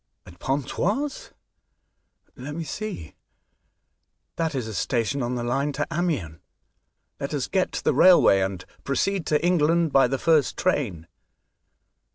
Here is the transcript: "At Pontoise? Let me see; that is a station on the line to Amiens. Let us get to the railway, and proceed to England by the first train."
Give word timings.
"At 0.25 0.39
Pontoise? 0.39 1.31
Let 2.35 2.55
me 2.55 2.63
see; 2.63 3.13
that 4.35 4.55
is 4.55 4.67
a 4.67 4.73
station 4.73 5.21
on 5.21 5.35
the 5.35 5.43
line 5.43 5.73
to 5.73 5.85
Amiens. 5.93 6.39
Let 7.19 7.35
us 7.35 7.45
get 7.47 7.71
to 7.73 7.83
the 7.83 7.93
railway, 7.93 8.39
and 8.39 8.65
proceed 8.83 9.27
to 9.27 9.45
England 9.45 9.93
by 9.93 10.07
the 10.07 10.17
first 10.17 10.57
train." 10.57 11.05